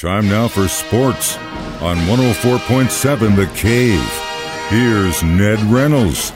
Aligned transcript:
Time 0.00 0.30
now 0.30 0.48
for 0.48 0.66
sports 0.66 1.36
on 1.82 1.98
104.7 2.06 3.36
The 3.36 3.44
Cave. 3.54 4.00
Here's 4.70 5.22
Ned 5.22 5.60
Reynolds. 5.70 6.32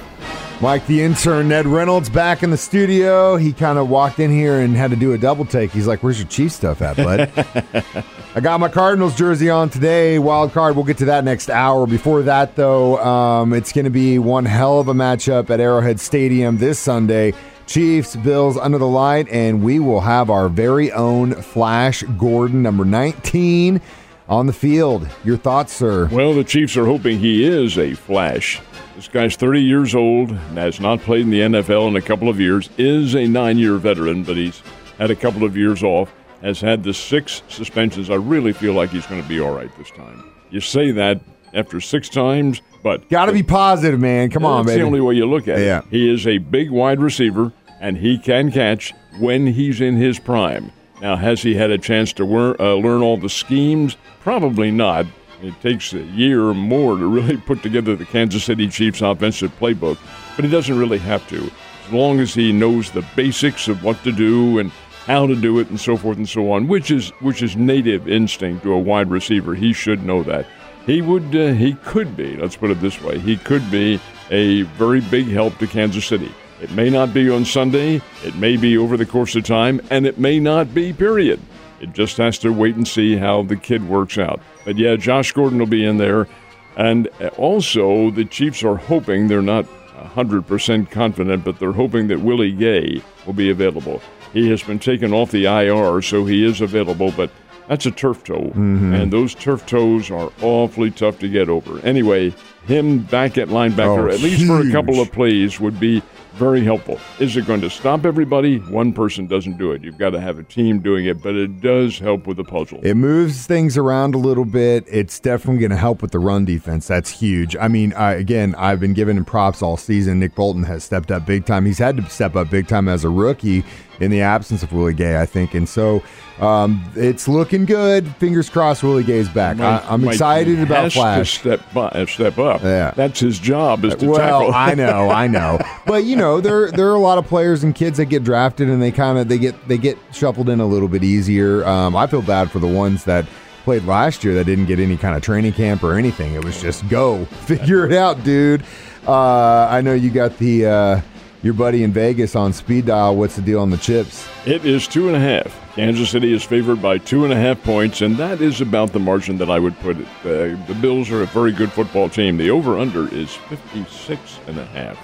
Mike, 0.60 0.86
the 0.86 1.00
intern, 1.00 1.48
Ned 1.48 1.64
Reynolds, 1.64 2.10
back 2.10 2.42
in 2.42 2.50
the 2.50 2.58
studio. 2.58 3.36
He 3.36 3.54
kind 3.54 3.78
of 3.78 3.88
walked 3.88 4.20
in 4.20 4.30
here 4.30 4.60
and 4.60 4.76
had 4.76 4.90
to 4.90 4.98
do 4.98 5.14
a 5.14 5.18
double 5.18 5.46
take. 5.46 5.70
He's 5.70 5.86
like, 5.86 6.02
Where's 6.02 6.18
your 6.18 6.28
Chief 6.28 6.52
stuff 6.52 6.82
at, 6.82 6.98
bud? 6.98 8.04
I 8.34 8.40
got 8.40 8.60
my 8.60 8.68
Cardinals 8.68 9.16
jersey 9.16 9.48
on 9.48 9.70
today. 9.70 10.18
Wild 10.18 10.52
card. 10.52 10.76
We'll 10.76 10.84
get 10.84 10.98
to 10.98 11.06
that 11.06 11.24
next 11.24 11.48
hour. 11.48 11.86
Before 11.86 12.20
that, 12.20 12.56
though, 12.56 12.98
um, 12.98 13.54
it's 13.54 13.72
going 13.72 13.86
to 13.86 13.90
be 13.90 14.18
one 14.18 14.44
hell 14.44 14.78
of 14.78 14.88
a 14.88 14.94
matchup 14.94 15.48
at 15.48 15.58
Arrowhead 15.58 16.00
Stadium 16.00 16.58
this 16.58 16.78
Sunday. 16.78 17.32
Chiefs, 17.66 18.16
Bills 18.16 18.56
under 18.56 18.78
the 18.78 18.86
light, 18.86 19.28
and 19.28 19.62
we 19.62 19.78
will 19.78 20.00
have 20.00 20.30
our 20.30 20.48
very 20.48 20.92
own 20.92 21.34
Flash 21.34 22.02
Gordon, 22.18 22.62
number 22.62 22.84
19, 22.84 23.80
on 24.28 24.46
the 24.46 24.52
field. 24.52 25.08
Your 25.24 25.36
thoughts, 25.36 25.72
sir? 25.72 26.08
Well, 26.12 26.34
the 26.34 26.44
Chiefs 26.44 26.76
are 26.76 26.86
hoping 26.86 27.18
he 27.18 27.44
is 27.44 27.78
a 27.78 27.94
Flash. 27.94 28.60
This 28.96 29.08
guy's 29.08 29.36
30 29.36 29.60
years 29.60 29.94
old, 29.94 30.30
has 30.30 30.78
not 30.78 31.00
played 31.00 31.22
in 31.22 31.30
the 31.30 31.40
NFL 31.40 31.88
in 31.88 31.96
a 31.96 32.02
couple 32.02 32.28
of 32.28 32.38
years, 32.38 32.70
is 32.78 33.14
a 33.14 33.26
nine 33.26 33.58
year 33.58 33.76
veteran, 33.76 34.22
but 34.22 34.36
he's 34.36 34.62
had 34.98 35.10
a 35.10 35.16
couple 35.16 35.44
of 35.44 35.56
years 35.56 35.82
off, 35.82 36.12
has 36.42 36.60
had 36.60 36.84
the 36.84 36.94
six 36.94 37.42
suspensions. 37.48 38.10
I 38.10 38.14
really 38.14 38.52
feel 38.52 38.74
like 38.74 38.90
he's 38.90 39.06
going 39.06 39.22
to 39.22 39.28
be 39.28 39.40
all 39.40 39.54
right 39.54 39.70
this 39.78 39.90
time. 39.90 40.30
You 40.50 40.60
say 40.60 40.92
that 40.92 41.20
after 41.54 41.80
six 41.80 42.08
times, 42.08 42.60
but. 42.84 43.08
Got 43.08 43.26
to 43.26 43.32
be 43.32 43.42
positive, 43.42 43.98
man. 43.98 44.30
Come 44.30 44.44
on, 44.44 44.64
That's 44.64 44.74
baby. 44.76 44.82
the 44.82 44.86
only 44.86 45.00
way 45.00 45.14
you 45.14 45.26
look 45.26 45.48
at 45.48 45.58
Yeah. 45.58 45.78
it. 45.78 45.84
He 45.90 46.08
is 46.14 46.24
a 46.28 46.38
big 46.38 46.70
wide 46.70 47.00
receiver, 47.00 47.50
and 47.80 47.96
he 47.96 48.16
can 48.18 48.52
catch 48.52 48.92
when 49.18 49.48
he's 49.48 49.80
in 49.80 49.96
his 49.96 50.20
prime. 50.20 50.70
Now, 51.02 51.16
has 51.16 51.42
he 51.42 51.54
had 51.54 51.70
a 51.70 51.78
chance 51.78 52.12
to 52.14 52.24
learn, 52.24 52.54
uh, 52.60 52.74
learn 52.74 53.02
all 53.02 53.16
the 53.16 53.28
schemes? 53.28 53.96
Probably 54.20 54.70
not. 54.70 55.06
It 55.42 55.60
takes 55.60 55.92
a 55.92 55.98
year 55.98 56.44
or 56.44 56.54
more 56.54 56.96
to 56.96 57.06
really 57.18 57.36
put 57.36 57.62
together 57.62 57.96
the 57.96 58.04
Kansas 58.04 58.44
City 58.44 58.68
Chiefs 58.68 59.00
offensive 59.02 59.50
playbook, 59.58 59.98
but 60.36 60.44
he 60.44 60.50
doesn't 60.50 60.78
really 60.78 60.98
have 60.98 61.26
to. 61.28 61.50
As 61.86 61.92
long 61.92 62.20
as 62.20 62.32
he 62.32 62.52
knows 62.52 62.90
the 62.90 63.04
basics 63.16 63.68
of 63.68 63.82
what 63.82 64.02
to 64.04 64.12
do 64.12 64.58
and 64.58 64.70
how 65.06 65.26
to 65.26 65.34
do 65.36 65.58
it 65.58 65.68
and 65.68 65.78
so 65.78 65.98
forth 65.98 66.16
and 66.16 66.26
so 66.28 66.50
on, 66.52 66.66
which 66.66 66.90
is 66.90 67.10
which 67.20 67.42
is 67.42 67.56
native 67.56 68.08
instinct 68.08 68.62
to 68.62 68.72
a 68.72 68.78
wide 68.78 69.10
receiver. 69.10 69.54
He 69.54 69.74
should 69.74 70.02
know 70.02 70.22
that. 70.22 70.46
He 70.86 71.00
would 71.00 71.34
uh, 71.34 71.52
he 71.52 71.74
could 71.74 72.16
be, 72.16 72.36
let's 72.36 72.56
put 72.56 72.70
it 72.70 72.80
this 72.80 73.00
way. 73.00 73.18
He 73.18 73.36
could 73.36 73.70
be 73.70 74.00
a 74.30 74.62
very 74.62 75.00
big 75.00 75.26
help 75.28 75.56
to 75.58 75.66
Kansas 75.66 76.06
City. 76.06 76.32
It 76.60 76.70
may 76.72 76.90
not 76.90 77.12
be 77.12 77.30
on 77.30 77.44
Sunday, 77.44 78.00
it 78.22 78.36
may 78.36 78.56
be 78.56 78.78
over 78.78 78.96
the 78.96 79.06
course 79.06 79.34
of 79.34 79.44
time, 79.44 79.80
and 79.90 80.06
it 80.06 80.18
may 80.18 80.38
not 80.38 80.72
be 80.74 80.92
period. 80.92 81.40
It 81.80 81.92
just 81.92 82.16
has 82.18 82.38
to 82.38 82.50
wait 82.50 82.76
and 82.76 82.86
see 82.86 83.16
how 83.16 83.42
the 83.42 83.56
kid 83.56 83.86
works 83.88 84.16
out. 84.16 84.40
But 84.64 84.78
yeah, 84.78 84.96
Josh 84.96 85.32
Gordon 85.32 85.58
will 85.58 85.66
be 85.66 85.84
in 85.84 85.98
there. 85.98 86.28
And 86.76 87.08
also, 87.36 88.10
the 88.10 88.24
Chiefs 88.24 88.64
are 88.64 88.76
hoping, 88.76 89.28
they're 89.28 89.42
not 89.42 89.66
100% 89.96 90.90
confident, 90.90 91.44
but 91.44 91.58
they're 91.58 91.72
hoping 91.72 92.08
that 92.08 92.20
Willie 92.20 92.52
Gay 92.52 93.02
will 93.26 93.32
be 93.32 93.50
available. 93.50 94.00
He 94.32 94.50
has 94.50 94.62
been 94.62 94.78
taken 94.78 95.12
off 95.12 95.30
the 95.30 95.44
IR, 95.44 96.02
so 96.02 96.24
he 96.24 96.44
is 96.44 96.60
available, 96.60 97.12
but 97.12 97.30
that's 97.68 97.86
a 97.86 97.90
turf 97.90 98.24
toe. 98.24 98.40
Mm-hmm. 98.40 98.94
And 98.94 99.12
those 99.12 99.34
turf 99.34 99.66
toes 99.66 100.10
are 100.10 100.30
awfully 100.42 100.90
tough 100.90 101.18
to 101.20 101.28
get 101.28 101.48
over. 101.48 101.80
Anyway, 101.80 102.34
him 102.66 103.00
back 103.00 103.38
at 103.38 103.48
linebacker, 103.48 104.10
Oh, 104.10 104.14
at 104.14 104.20
least 104.20 104.46
for 104.46 104.60
a 104.60 104.70
couple 104.70 105.00
of 105.00 105.12
plays, 105.12 105.60
would 105.60 105.78
be 105.78 106.02
very 106.34 106.64
helpful. 106.64 106.98
Is 107.20 107.36
it 107.36 107.46
going 107.46 107.60
to 107.60 107.70
stop 107.70 108.04
everybody? 108.04 108.58
One 108.58 108.92
person 108.92 109.28
doesn't 109.28 109.56
do 109.56 109.70
it. 109.70 109.84
You've 109.84 109.98
got 109.98 110.10
to 110.10 110.20
have 110.20 110.38
a 110.38 110.42
team 110.42 110.80
doing 110.80 111.06
it, 111.06 111.22
but 111.22 111.36
it 111.36 111.60
does 111.60 111.98
help 111.98 112.26
with 112.26 112.38
the 112.38 112.44
puzzle. 112.44 112.80
It 112.82 112.94
moves 112.94 113.46
things 113.46 113.78
around 113.78 114.16
a 114.16 114.18
little 114.18 114.44
bit. 114.44 114.84
It's 114.88 115.20
definitely 115.20 115.60
going 115.60 115.70
to 115.70 115.76
help 115.76 116.02
with 116.02 116.10
the 116.10 116.18
run 116.18 116.44
defense. 116.44 116.88
That's 116.88 117.10
huge. 117.10 117.54
I 117.56 117.68
mean, 117.68 117.92
I, 117.92 118.14
again, 118.14 118.56
I've 118.56 118.80
been 118.80 118.94
giving 118.94 119.16
him 119.16 119.24
props 119.24 119.62
all 119.62 119.76
season. 119.76 120.18
Nick 120.18 120.34
Bolton 120.34 120.64
has 120.64 120.82
stepped 120.82 121.12
up 121.12 121.24
big 121.24 121.46
time. 121.46 121.66
He's 121.66 121.78
had 121.78 121.96
to 121.98 122.10
step 122.10 122.34
up 122.34 122.50
big 122.50 122.66
time 122.66 122.88
as 122.88 123.04
a 123.04 123.10
rookie 123.10 123.62
in 124.00 124.10
the 124.10 124.22
absence 124.22 124.62
of 124.62 124.72
Willie 124.72 124.94
Gay, 124.94 125.20
I 125.20 125.26
think. 125.26 125.54
And 125.54 125.68
so 125.68 126.02
um, 126.40 126.84
it's 126.96 127.28
looking 127.28 127.64
good. 127.64 128.06
Fingers 128.16 128.50
crossed 128.50 128.82
Willie 128.82 129.04
Gay's 129.04 129.28
back. 129.28 129.60
I, 129.60 129.84
I'm 129.88 130.02
Mike 130.02 130.14
excited 130.14 130.60
about 130.60 130.92
Flash. 130.92 131.34
To 131.34 131.40
step, 131.40 131.72
by, 131.72 131.88
uh, 131.88 132.06
step 132.06 132.38
up. 132.38 132.62
Yeah. 132.62 132.92
That's 132.96 133.20
his 133.20 133.38
job 133.38 133.84
is 133.84 133.94
to 133.96 134.08
well, 134.08 134.18
tackle. 134.18 134.54
I 134.54 134.74
know, 134.74 135.10
I 135.10 135.26
know, 135.26 135.58
but 135.86 136.04
you 136.04 136.16
know, 136.16 136.40
there 136.40 136.70
there 136.72 136.88
are 136.88 136.94
a 136.94 137.00
lot 137.00 137.18
of 137.18 137.26
players 137.26 137.62
and 137.62 137.74
kids 137.74 137.98
that 137.98 138.06
get 138.06 138.24
drafted 138.24 138.68
and 138.68 138.82
they 138.82 138.90
kind 138.90 139.18
of 139.18 139.28
they 139.28 139.38
get 139.38 139.68
they 139.68 139.78
get 139.78 139.96
shuffled 140.12 140.48
in 140.48 140.60
a 140.60 140.66
little 140.66 140.88
bit 140.88 141.04
easier. 141.04 141.64
Um, 141.64 141.94
I 141.94 142.06
feel 142.06 142.22
bad 142.22 142.50
for 142.50 142.58
the 142.58 142.66
ones 142.66 143.04
that 143.04 143.26
played 143.64 143.84
last 143.84 144.24
year 144.24 144.34
that 144.34 144.44
didn't 144.44 144.66
get 144.66 144.78
any 144.78 144.96
kind 144.96 145.16
of 145.16 145.22
training 145.22 145.52
camp 145.52 145.82
or 145.82 145.94
anything. 145.94 146.34
It 146.34 146.44
was 146.44 146.60
just 146.60 146.86
go 146.88 147.24
figure 147.46 147.86
it 147.86 147.92
out, 147.92 148.22
dude. 148.24 148.62
Uh, 149.06 149.68
I 149.70 149.80
know 149.80 149.94
you 149.94 150.10
got 150.10 150.38
the 150.38 150.66
uh, 150.66 151.00
your 151.44 151.52
buddy 151.52 151.82
in 151.82 151.92
Vegas 151.92 152.34
on 152.34 152.54
speed 152.54 152.86
dial. 152.86 153.14
What's 153.14 153.36
the 153.36 153.42
deal 153.42 153.60
on 153.60 153.68
the 153.68 153.76
chips? 153.76 154.26
It 154.46 154.64
is 154.64 154.88
two 154.88 155.08
and 155.08 155.16
a 155.16 155.20
half. 155.20 155.54
Kansas 155.74 156.08
City 156.08 156.32
is 156.32 156.42
favored 156.42 156.80
by 156.80 156.96
two 156.96 157.24
and 157.24 157.32
a 157.34 157.36
half 157.36 157.62
points, 157.62 158.00
and 158.00 158.16
that 158.16 158.40
is 158.40 158.62
about 158.62 158.94
the 158.94 158.98
margin 158.98 159.36
that 159.38 159.50
I 159.50 159.58
would 159.58 159.78
put 159.80 159.98
it. 159.98 160.06
Uh, 160.20 160.56
the 160.66 160.78
Bills 160.80 161.10
are 161.10 161.22
a 161.22 161.26
very 161.26 161.52
good 161.52 161.70
football 161.70 162.08
team. 162.08 162.38
The 162.38 162.48
over-under 162.48 163.12
is 163.14 163.34
56 163.34 164.38
and 164.46 164.58
a 164.58 164.64
half. 164.64 164.98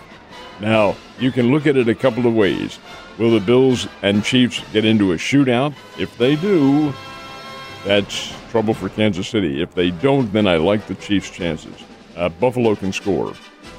Now, 0.60 0.96
you 1.18 1.30
can 1.30 1.50
look 1.50 1.66
at 1.66 1.76
it 1.76 1.88
a 1.90 1.94
couple 1.94 2.26
of 2.26 2.34
ways. 2.34 2.78
Will 3.18 3.32
the 3.32 3.40
Bills 3.40 3.86
and 4.00 4.24
Chiefs 4.24 4.62
get 4.72 4.86
into 4.86 5.12
a 5.12 5.16
shootout? 5.16 5.74
If 5.98 6.16
they 6.16 6.36
do, 6.36 6.94
that's 7.84 8.34
trouble 8.50 8.72
for 8.72 8.88
Kansas 8.88 9.28
City. 9.28 9.60
If 9.60 9.74
they 9.74 9.90
don't, 9.90 10.32
then 10.32 10.46
I 10.46 10.56
like 10.56 10.86
the 10.86 10.94
Chiefs' 10.94 11.28
chances. 11.28 11.74
Uh, 12.16 12.30
Buffalo 12.30 12.74
can 12.76 12.92
score, 12.92 13.34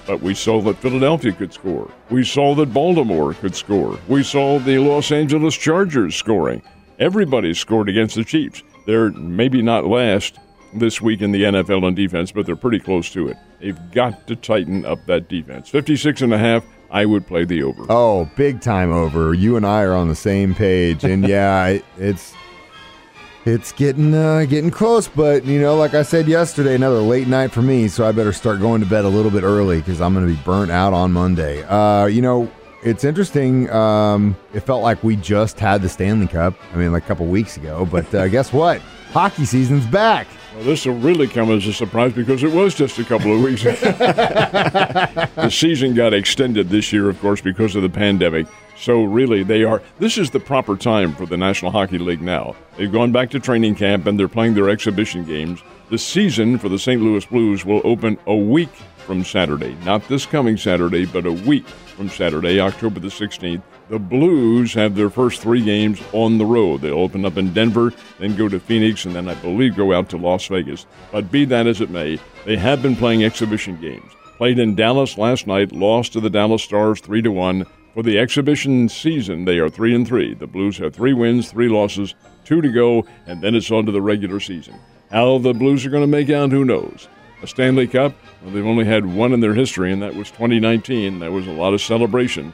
but 0.05 0.21
we 0.21 0.33
saw 0.33 0.61
that 0.61 0.77
Philadelphia 0.77 1.31
could 1.31 1.53
score. 1.53 1.91
We 2.09 2.23
saw 2.23 2.55
that 2.55 2.73
Baltimore 2.73 3.33
could 3.33 3.55
score. 3.55 3.99
We 4.07 4.23
saw 4.23 4.59
the 4.59 4.79
Los 4.79 5.11
Angeles 5.11 5.55
Chargers 5.55 6.15
scoring. 6.15 6.61
Everybody 6.99 7.53
scored 7.53 7.89
against 7.89 8.15
the 8.15 8.23
Chiefs. 8.23 8.63
They're 8.85 9.11
maybe 9.11 9.61
not 9.61 9.85
last 9.85 10.37
this 10.73 11.01
week 11.01 11.21
in 11.21 11.31
the 11.31 11.43
NFL 11.43 11.83
on 11.83 11.95
defense, 11.95 12.31
but 12.31 12.45
they're 12.45 12.55
pretty 12.55 12.79
close 12.79 13.11
to 13.11 13.27
it. 13.27 13.37
They've 13.59 13.91
got 13.91 14.27
to 14.27 14.35
tighten 14.35 14.85
up 14.85 15.05
that 15.05 15.29
defense. 15.29 15.69
56 15.69 16.21
and 16.21 16.33
a 16.33 16.37
half, 16.37 16.65
I 16.89 17.05
would 17.05 17.27
play 17.27 17.45
the 17.45 17.63
over. 17.63 17.85
Oh, 17.89 18.29
big 18.35 18.61
time 18.61 18.91
over. 18.91 19.33
You 19.33 19.55
and 19.57 19.65
I 19.65 19.83
are 19.83 19.93
on 19.93 20.07
the 20.07 20.15
same 20.15 20.53
page, 20.55 21.03
and 21.03 21.27
yeah, 21.27 21.79
it's 21.97 22.33
it's 23.45 23.71
getting 23.71 24.13
uh, 24.13 24.45
getting 24.45 24.71
close. 24.71 25.07
But 25.07 25.45
you 25.45 25.59
know, 25.59 25.75
like 25.75 25.93
I 25.93 26.03
said 26.03 26.27
yesterday, 26.27 26.75
another 26.75 26.99
late 26.99 27.27
night 27.27 27.51
for 27.51 27.61
me, 27.61 27.87
so 27.87 28.05
I 28.05 28.11
better 28.11 28.33
start 28.33 28.59
going 28.59 28.81
to 28.81 28.87
bed 28.87 29.05
a 29.05 29.09
little 29.09 29.31
bit 29.31 29.43
early 29.43 29.79
because 29.79 30.01
I'm 30.01 30.13
going 30.13 30.27
to 30.27 30.33
be 30.33 30.41
burnt 30.43 30.71
out 30.71 30.93
on 30.93 31.11
Monday. 31.11 31.63
Uh, 31.63 32.05
you 32.05 32.21
know, 32.21 32.51
it's 32.83 33.03
interesting. 33.03 33.69
Um, 33.69 34.35
it 34.53 34.61
felt 34.61 34.83
like 34.83 35.03
we 35.03 35.15
just 35.15 35.59
had 35.59 35.81
the 35.81 35.89
Stanley 35.89 36.27
Cup. 36.27 36.55
I 36.73 36.77
mean, 36.77 36.91
like 36.91 37.03
a 37.03 37.07
couple 37.07 37.25
weeks 37.27 37.57
ago, 37.57 37.85
but 37.85 38.13
uh, 38.13 38.27
guess 38.27 38.51
what? 38.53 38.81
Hockey 39.11 39.45
season's 39.45 39.85
back. 39.85 40.27
Well, 40.55 40.65
this 40.65 40.85
will 40.85 40.95
really 40.95 41.27
come 41.27 41.49
as 41.49 41.65
a 41.65 41.71
surprise 41.71 42.11
because 42.11 42.43
it 42.43 42.51
was 42.51 42.75
just 42.75 42.99
a 42.99 43.05
couple 43.05 43.33
of 43.33 43.41
weeks. 43.41 43.63
the 43.63 45.49
season 45.49 45.93
got 45.93 46.13
extended 46.13 46.69
this 46.69 46.91
year, 46.91 47.09
of 47.09 47.19
course, 47.21 47.39
because 47.39 47.75
of 47.75 47.83
the 47.83 47.89
pandemic. 47.89 48.47
So, 48.75 49.03
really, 49.03 49.43
they 49.43 49.63
are. 49.63 49.81
This 49.99 50.17
is 50.17 50.31
the 50.31 50.41
proper 50.41 50.75
time 50.75 51.15
for 51.15 51.25
the 51.25 51.37
National 51.37 51.71
Hockey 51.71 51.99
League 51.99 52.21
now. 52.21 52.55
They've 52.75 52.91
gone 52.91 53.13
back 53.13 53.29
to 53.29 53.39
training 53.39 53.75
camp 53.75 54.07
and 54.07 54.19
they're 54.19 54.27
playing 54.27 54.55
their 54.55 54.69
exhibition 54.69 55.23
games. 55.23 55.61
The 55.89 55.97
season 55.97 56.57
for 56.57 56.67
the 56.67 56.79
St. 56.79 57.01
Louis 57.01 57.25
Blues 57.25 57.63
will 57.63 57.81
open 57.85 58.17
a 58.27 58.35
week 58.35 58.71
from 59.01 59.23
Saturday. 59.23 59.75
Not 59.83 60.07
this 60.07 60.25
coming 60.25 60.57
Saturday, 60.57 61.05
but 61.05 61.25
a 61.25 61.31
week 61.31 61.67
from 61.67 62.09
Saturday, 62.09 62.59
October 62.59 62.99
the 62.99 63.07
16th. 63.07 63.61
The 63.89 63.99
Blues 63.99 64.73
have 64.73 64.95
their 64.95 65.09
first 65.09 65.41
three 65.41 65.61
games 65.61 66.01
on 66.13 66.37
the 66.37 66.45
road. 66.45 66.81
They'll 66.81 66.93
open 66.93 67.25
up 67.25 67.37
in 67.37 67.53
Denver, 67.53 67.93
then 68.19 68.35
go 68.35 68.47
to 68.47 68.59
Phoenix, 68.59 69.05
and 69.05 69.13
then 69.13 69.27
I 69.27 69.35
believe 69.35 69.75
go 69.75 69.93
out 69.93 70.09
to 70.09 70.17
Las 70.17 70.47
Vegas. 70.47 70.85
But 71.11 71.31
be 71.31 71.43
that 71.45 71.67
as 71.67 71.81
it 71.81 71.89
may, 71.89 72.19
they 72.45 72.55
have 72.55 72.81
been 72.81 72.95
playing 72.95 73.23
exhibition 73.23 73.79
games. 73.81 74.11
Played 74.37 74.59
in 74.59 74.75
Dallas 74.75 75.17
last 75.17 75.45
night, 75.45 75.71
lost 75.71 76.13
to 76.13 76.19
the 76.19 76.29
Dallas 76.29 76.63
Stars 76.63 77.01
3 77.01 77.21
to 77.21 77.31
1. 77.31 77.65
For 77.93 78.01
the 78.01 78.17
exhibition 78.17 78.87
season, 78.87 79.43
they 79.43 79.59
are 79.59 79.69
3 79.69 79.93
and 79.93 80.07
3. 80.07 80.35
The 80.35 80.47
Blues 80.47 80.77
have 80.77 80.95
3 80.95 81.13
wins, 81.13 81.51
3 81.51 81.67
losses, 81.67 82.15
2 82.45 82.61
to 82.61 82.71
go, 82.71 83.05
and 83.27 83.41
then 83.41 83.53
it's 83.53 83.69
on 83.69 83.85
to 83.85 83.91
the 83.91 84.01
regular 84.01 84.39
season. 84.39 84.79
How 85.11 85.37
the 85.37 85.53
Blues 85.53 85.85
are 85.85 85.89
going 85.89 86.03
to 86.03 86.07
make 86.07 86.29
out, 86.29 86.51
who 86.51 86.63
knows? 86.63 87.09
A 87.43 87.47
Stanley 87.47 87.87
Cup, 87.87 88.13
well, 88.43 88.51
they've 88.53 88.65
only 88.65 88.85
had 88.85 89.05
one 89.05 89.33
in 89.33 89.39
their 89.39 89.55
history, 89.55 89.91
and 89.91 90.01
that 90.03 90.13
was 90.15 90.29
2019. 90.29 91.19
That 91.19 91.31
was 91.31 91.47
a 91.47 91.51
lot 91.51 91.73
of 91.73 91.81
celebration. 91.81 92.53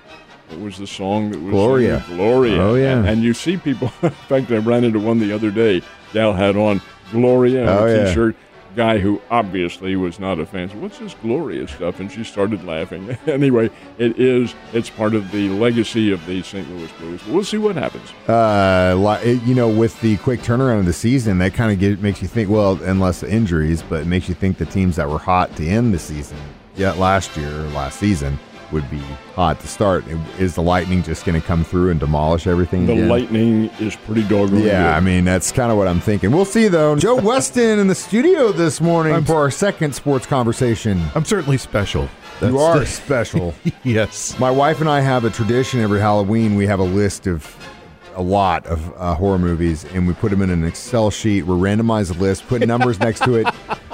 It 0.50 0.60
was 0.62 0.78
the 0.78 0.88
song 0.88 1.31
that 1.31 1.39
was 1.42 1.51
Gloria. 1.51 2.06
Gloria. 2.07 2.62
Oh, 2.62 2.75
yeah. 2.75 3.00
And, 3.00 3.07
and 3.10 3.22
you 3.24 3.34
see 3.34 3.57
people. 3.57 3.92
in 4.01 4.12
fact, 4.12 4.50
I 4.51 4.57
ran 4.57 4.86
into 4.86 5.00
one 5.00 5.19
the 5.19 5.34
other 5.34 5.51
day. 5.51 5.81
Dal 6.13 6.31
had 6.31 6.56
on 6.56 6.81
Gloria 7.12 7.66
Oh, 7.69 7.86
a 7.86 7.92
yeah. 7.98 8.06
T-shirt. 8.07 8.36
Guy 8.77 9.00
who 9.00 9.19
obviously 9.29 9.95
was 9.95 10.19
not 10.19 10.39
a 10.39 10.45
fan 10.45 10.69
said, 10.69 10.81
"What's 10.81 11.00
this 11.00 11.15
glorious 11.15 11.71
stuff?" 11.71 12.00
And 12.00 12.09
she 12.09 12.24
started 12.24 12.63
laughing. 12.63 13.09
anyway, 13.27 13.69
it 13.97 14.18
is. 14.18 14.53
It's 14.71 14.89
part 14.89 15.15
of 15.15 15.31
the 15.31 15.50
legacy 15.50 16.12
of 16.12 16.25
the 16.25 16.41
St. 16.44 16.69
Louis 16.69 16.91
Blues. 16.94 17.25
We'll 17.25 17.44
see 17.44 17.57
what 17.57 17.75
happens. 17.75 18.12
Uh, 18.29 19.19
you 19.45 19.56
know, 19.56 19.68
with 19.68 20.00
the 20.01 20.15
quick 20.18 20.41
turnaround 20.41 20.79
of 20.79 20.85
the 20.85 20.94
season, 20.94 21.39
that 21.39 21.53
kind 21.53 21.83
of 21.83 22.01
makes 22.01 22.21
you 22.21 22.27
think. 22.27 22.50
Well, 22.50 22.81
unless 22.83 23.24
injuries, 23.24 23.81
but 23.81 24.01
it 24.01 24.07
makes 24.07 24.29
you 24.29 24.35
think 24.35 24.59
the 24.59 24.65
teams 24.65 24.95
that 24.95 25.09
were 25.09 25.18
hot 25.18 25.56
to 25.57 25.68
end 25.68 25.94
the 25.94 26.00
season, 26.00 26.38
yet 26.75 26.97
last 26.97 27.35
year 27.35 27.50
last 27.50 28.00
season, 28.00 28.39
would 28.71 28.89
be 28.89 28.99
hot 29.35 29.59
to 29.61 29.67
start. 29.67 30.05
Is 30.39 30.55
the 30.55 30.61
Lightning 30.61 31.03
just 31.03 31.25
going 31.25 31.39
to 31.39 31.45
come 31.45 31.63
through 31.63 31.89
and 31.91 31.99
demolish 31.99 32.47
everything? 32.47 32.85
The 32.85 32.93
again? 32.93 33.07
Lightning 33.09 33.65
is 33.79 33.95
pretty 33.95 34.23
doggone 34.23 34.61
Yeah, 34.61 34.95
I 34.95 34.99
mean 34.99 35.23
that's 35.25 35.51
kind 35.51 35.71
of 35.71 35.77
what 35.77 35.87
I'm 35.87 35.99
thinking. 36.01 36.31
We'll 36.31 36.45
see 36.45 36.67
though. 36.67 36.95
Joe 36.95 37.15
Weston 37.21 37.79
in 37.79 37.87
the 37.87 37.95
studio 37.95 38.51
this 38.51 38.81
morning 38.81 39.23
for 39.25 39.35
our 39.35 39.51
second 39.51 39.93
sports 39.95 40.25
conversation. 40.25 41.01
I'm 41.15 41.25
certainly 41.25 41.57
special. 41.57 42.09
you 42.41 42.57
are 42.59 42.79
the- 42.79 42.85
special. 42.87 43.53
yes. 43.83 44.37
My 44.39 44.51
wife 44.51 44.81
and 44.81 44.89
I 44.89 45.01
have 45.01 45.23
a 45.25 45.29
tradition 45.29 45.79
every 45.79 45.99
Halloween. 45.99 46.55
We 46.55 46.67
have 46.67 46.79
a 46.79 46.83
list 46.83 47.27
of 47.27 47.55
a 48.15 48.21
lot 48.21 48.65
of 48.65 48.91
uh, 48.97 49.13
horror 49.13 49.37
movies, 49.37 49.85
and 49.93 50.07
we 50.07 50.13
put 50.15 50.31
them 50.31 50.41
in 50.41 50.49
an 50.49 50.63
Excel 50.63 51.11
sheet. 51.11 51.43
We 51.43 51.53
randomize 51.53 52.11
the 52.11 52.19
list, 52.19 52.47
put 52.47 52.61
numbers 52.67 52.99
next 52.99 53.21
to 53.25 53.35
it, 53.35 53.47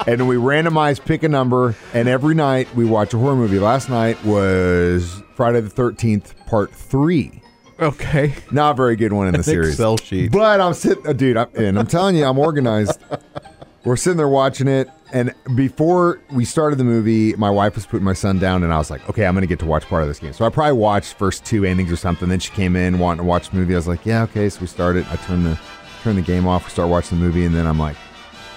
and 0.08 0.28
we 0.28 0.36
randomize, 0.36 1.04
pick 1.04 1.24
a 1.24 1.30
number, 1.30 1.76
and 1.94 2.08
every 2.08 2.36
night 2.36 2.74
we 2.76 2.86
watch 2.86 3.14
a 3.14 3.18
horror 3.18 3.36
movie. 3.36 3.60
Last 3.60 3.90
night 3.90 4.24
was 4.24 5.22
Friday 5.36 5.62
the 5.62 5.70
Thirteenth 5.70 6.36
Part 6.48 6.72
Three. 6.72 7.42
Okay. 7.80 8.36
Not 8.52 8.72
a 8.72 8.74
very 8.76 8.96
good 8.96 9.14
one 9.14 9.28
in 9.28 9.32
the 9.34 9.40
An 9.40 9.44
series. 9.44 9.72
Excel 9.72 9.98
sheet. 9.98 10.32
But 10.32 10.62
I'm 10.62 10.74
sitting, 10.74 11.06
uh, 11.08 11.14
dude, 11.14 11.38
I'm, 11.38 11.50
and 11.56 11.80
I'm 11.80 11.88
telling 11.88 12.16
you, 12.16 12.26
I'm 12.26 12.38
organized. 12.40 13.00
We're 13.86 13.98
sitting 13.98 14.16
there 14.16 14.30
watching 14.30 14.70
it, 14.70 14.90
and 15.12 15.34
before 15.56 16.22
we 16.32 16.46
started 16.46 16.78
the 16.78 16.86
movie, 16.86 17.36
my 17.36 17.50
wife 17.50 17.76
was 17.76 17.86
putting 17.86 18.06
my 18.06 18.14
son 18.14 18.40
down, 18.40 18.64
and 18.64 18.72
I 18.72 18.78
was 18.78 18.90
like, 18.90 19.08
okay, 19.10 19.26
I'm 19.26 19.34
going 19.34 19.42
to 19.42 19.48
get 19.48 19.60
to 19.60 19.66
watch 19.66 19.84
part 19.88 20.04
of 20.04 20.08
this 20.08 20.20
game. 20.20 20.32
So 20.32 20.46
I 20.46 20.50
probably 20.50 20.78
watched 20.78 21.16
first 21.16 21.44
two 21.44 21.66
innings 21.66 21.92
or 21.92 21.98
something. 21.98 22.30
Then 22.30 22.40
she 22.40 22.50
came 22.54 22.78
in 22.78 22.98
wanting 22.98 23.18
to 23.18 23.24
watch 23.26 23.50
the 23.50 23.58
movie. 23.58 23.74
I 23.74 23.78
was 23.78 23.88
like, 23.88 24.06
yeah, 24.06 24.24
okay. 24.24 24.48
So 24.48 24.62
we 24.62 24.68
started. 24.68 25.06
I 25.12 25.18
turned 25.18 25.46
the 25.46 25.60
turned 26.02 26.18
the 26.18 26.22
game 26.22 26.48
off. 26.48 26.64
We 26.64 26.70
start 26.72 26.90
watching 26.90 27.20
the 27.20 27.26
movie, 27.26 27.44
and 27.44 27.54
then 27.54 27.68
I'm 27.68 27.78
like, 27.78 27.98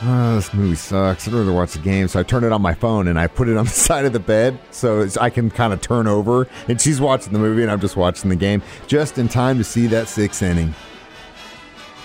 oh, 0.02 0.34
this 0.36 0.52
movie 0.52 0.76
sucks. 0.76 1.26
I'd 1.26 1.34
rather 1.34 1.52
watch 1.52 1.72
the 1.72 1.78
game. 1.78 2.08
So 2.08 2.20
I 2.20 2.22
turned 2.22 2.44
it 2.44 2.52
on 2.52 2.62
my 2.62 2.74
phone 2.74 3.08
and 3.08 3.18
I 3.18 3.26
put 3.26 3.48
it 3.48 3.56
on 3.56 3.64
the 3.66 3.70
side 3.70 4.04
of 4.04 4.12
the 4.12 4.20
bed 4.20 4.58
so 4.70 5.06
I 5.20 5.30
can 5.30 5.50
kind 5.50 5.72
of 5.72 5.80
turn 5.80 6.06
over. 6.06 6.48
And 6.68 6.80
she's 6.80 7.00
watching 7.00 7.32
the 7.32 7.38
movie 7.38 7.62
and 7.62 7.70
I'm 7.70 7.80
just 7.80 7.96
watching 7.96 8.30
the 8.30 8.36
game 8.36 8.62
just 8.86 9.18
in 9.18 9.28
time 9.28 9.58
to 9.58 9.64
see 9.64 9.86
that 9.88 10.08
sixth 10.08 10.42
inning. 10.42 10.74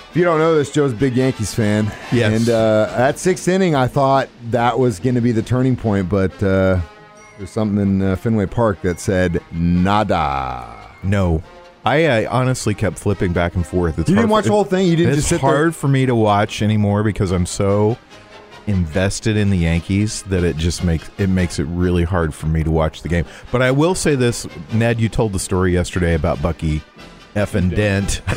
If 0.10 0.18
you 0.18 0.26
don't 0.26 0.40
know 0.40 0.56
this, 0.56 0.72
Joe's 0.72 0.92
a 0.92 0.96
big 0.96 1.16
Yankees 1.16 1.54
fan. 1.54 1.86
Yes. 2.12 2.42
And 2.42 2.50
uh, 2.50 2.94
at 2.98 3.18
sixth 3.18 3.48
inning, 3.48 3.76
I 3.76 3.88
thought 3.88 4.28
that 4.50 4.78
was 4.78 5.00
going 5.00 5.16
to 5.16 5.22
be 5.22 5.32
the 5.32 5.42
turning 5.42 5.78
point, 5.78 6.10
but 6.10 6.34
uh, 6.44 6.82
there's 7.38 7.50
something 7.50 7.82
in 7.82 8.02
uh, 8.02 8.18
Fenway 8.18 8.48
Park 8.48 8.82
that 8.82 9.00
said 9.00 9.42
nada. 9.54 10.94
No. 11.04 11.42
I 11.86 12.06
uh, 12.06 12.28
honestly 12.32 12.74
kept 12.76 13.00
flipping 13.00 13.34
back 13.34 13.56
and 13.56 13.66
forth. 13.66 13.98
It's 13.98 14.10
You 14.10 14.16
didn't 14.16 14.30
watch 14.30 14.44
for- 14.44 14.50
the 14.50 14.54
whole 14.56 14.64
thing? 14.64 14.88
You 14.88 14.96
didn't 14.96 15.14
it's 15.14 15.18
just 15.20 15.30
sit 15.30 15.42
there- 15.42 15.50
hard 15.52 15.76
for 15.76 15.88
me 15.88 16.06
to 16.06 16.14
watch 16.16 16.62
anymore 16.62 17.04
because 17.04 17.32
I'm 17.32 17.46
so 17.46 17.98
invested 18.68 19.36
in 19.38 19.50
the 19.50 19.58
Yankees 19.58 20.22
that 20.24 20.44
it 20.44 20.56
just 20.58 20.84
makes 20.84 21.10
it 21.18 21.28
makes 21.30 21.58
it 21.58 21.64
really 21.66 22.04
hard 22.04 22.34
for 22.34 22.46
me 22.46 22.64
to 22.64 22.70
watch 22.72 23.02
the 23.02 23.10
game. 23.10 23.26
But 23.52 23.62
I 23.64 23.72
will 23.72 23.96
say 23.96 24.14
this, 24.16 24.48
Ned, 24.74 25.00
you 25.00 25.10
told 25.10 25.34
the 25.34 25.40
story 25.40 25.74
yesterday 25.74 26.14
about 26.14 26.40
Bucky 26.42 26.84
F 27.36 27.56
and 27.56 27.72
Dent. 27.72 28.22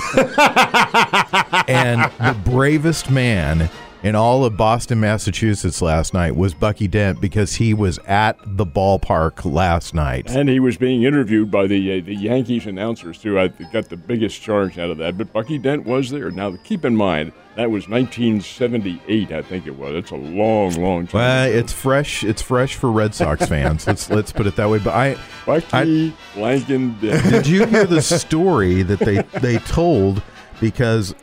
and 1.68 2.10
the 2.18 2.36
bravest 2.44 3.10
man 3.10 3.68
in 4.04 4.14
all 4.14 4.44
of 4.44 4.56
Boston, 4.56 5.00
Massachusetts 5.00 5.80
last 5.80 6.12
night 6.12 6.36
was 6.36 6.52
Bucky 6.52 6.86
Dent 6.86 7.20
because 7.20 7.54
he 7.54 7.72
was 7.72 7.98
at 8.00 8.38
the 8.44 8.66
ballpark 8.66 9.50
last 9.50 9.94
night. 9.94 10.30
And 10.30 10.48
he 10.48 10.60
was 10.60 10.76
being 10.76 11.04
interviewed 11.04 11.50
by 11.50 11.66
the 11.66 11.98
uh, 12.00 12.04
the 12.04 12.14
Yankees 12.14 12.66
announcers 12.66 13.18
too. 13.18 13.40
I 13.40 13.48
got 13.48 13.88
the 13.88 13.96
biggest 13.96 14.42
charge 14.42 14.78
out 14.78 14.90
of 14.90 14.98
that. 14.98 15.16
But 15.16 15.32
Bucky 15.32 15.56
Dent 15.56 15.86
was 15.86 16.10
there. 16.10 16.30
Now 16.30 16.54
keep 16.64 16.84
in 16.84 16.94
mind 16.94 17.32
that 17.56 17.70
was 17.70 17.88
1978, 17.88 19.30
I 19.30 19.40
think 19.40 19.66
it 19.66 19.76
was. 19.76 19.94
It's 19.94 20.10
a 20.10 20.16
long, 20.16 20.74
long 20.74 21.06
time. 21.06 21.20
Well, 21.20 21.48
ago. 21.48 21.56
it's 21.56 21.72
fresh. 21.72 22.24
It's 22.24 22.42
fresh 22.42 22.74
for 22.74 22.90
Red 22.90 23.14
Sox 23.14 23.46
fans. 23.46 23.86
let's 23.86 24.10
let's 24.10 24.32
put 24.32 24.46
it 24.46 24.56
that 24.56 24.68
way. 24.68 24.80
But 24.80 24.94
I, 24.94 25.16
Bucky 25.46 26.12
Dent. 26.34 27.00
did 27.00 27.46
you 27.46 27.64
hear 27.66 27.86
the 27.86 28.02
story 28.02 28.82
that 28.82 28.98
they 28.98 29.22
they 29.40 29.58
told? 29.58 30.22
Because 30.60 31.14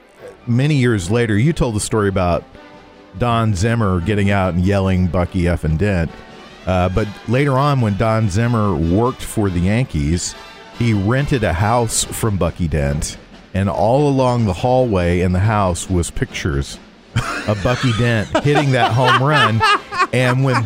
many 0.47 0.75
years 0.75 1.11
later, 1.11 1.37
you 1.37 1.53
told 1.53 1.75
the 1.75 1.79
story 1.79 2.09
about 2.09 2.43
Don 3.17 3.55
Zimmer 3.55 3.99
getting 4.01 4.29
out 4.31 4.53
and 4.53 4.63
yelling 4.63 5.07
Bucky 5.07 5.47
F 5.47 5.63
and 5.63 5.77
Dent. 5.77 6.11
Uh, 6.65 6.89
but 6.89 7.07
later 7.27 7.53
on, 7.53 7.81
when 7.81 7.97
Don 7.97 8.29
Zimmer 8.29 8.75
worked 8.75 9.21
for 9.21 9.49
the 9.49 9.59
Yankees, 9.59 10.35
he 10.77 10.93
rented 10.93 11.43
a 11.43 11.53
house 11.53 12.03
from 12.03 12.37
Bucky 12.37 12.67
Dent, 12.67 13.17
and 13.53 13.69
all 13.69 14.07
along 14.07 14.45
the 14.45 14.53
hallway 14.53 15.21
in 15.21 15.31
the 15.31 15.39
house 15.39 15.89
was 15.89 16.11
pictures 16.11 16.79
of 17.47 17.59
Bucky 17.63 17.91
Dent 17.97 18.29
hitting 18.43 18.71
that 18.71 18.91
home 18.91 19.21
run. 19.21 19.61
And 20.13 20.43
when 20.43 20.63